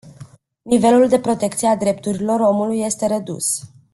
[0.61, 3.61] Nivelul de protecție a drepturilor omului este redus.